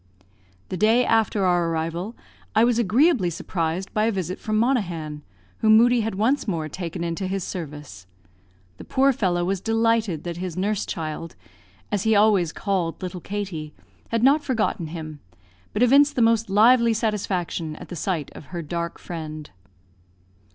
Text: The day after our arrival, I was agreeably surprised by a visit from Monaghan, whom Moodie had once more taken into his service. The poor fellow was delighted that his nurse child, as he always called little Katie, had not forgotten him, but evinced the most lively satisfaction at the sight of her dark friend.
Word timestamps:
The 0.69 0.77
day 0.77 1.05
after 1.05 1.45
our 1.45 1.69
arrival, 1.69 2.15
I 2.55 2.63
was 2.63 2.79
agreeably 2.79 3.29
surprised 3.29 3.93
by 3.93 4.05
a 4.05 4.11
visit 4.11 4.39
from 4.39 4.57
Monaghan, 4.57 5.21
whom 5.59 5.77
Moodie 5.77 6.01
had 6.01 6.15
once 6.15 6.47
more 6.47 6.67
taken 6.67 7.03
into 7.03 7.27
his 7.27 7.43
service. 7.43 8.07
The 8.77 8.83
poor 8.83 9.13
fellow 9.13 9.45
was 9.45 9.61
delighted 9.61 10.23
that 10.23 10.37
his 10.37 10.57
nurse 10.57 10.87
child, 10.87 11.35
as 11.91 12.01
he 12.01 12.15
always 12.15 12.51
called 12.51 12.99
little 13.03 13.21
Katie, 13.21 13.75
had 14.09 14.23
not 14.23 14.43
forgotten 14.43 14.87
him, 14.87 15.19
but 15.71 15.83
evinced 15.83 16.15
the 16.15 16.23
most 16.23 16.49
lively 16.49 16.95
satisfaction 16.95 17.75
at 17.75 17.89
the 17.89 17.95
sight 17.95 18.31
of 18.33 18.45
her 18.45 18.63
dark 18.63 18.97
friend. 18.97 19.51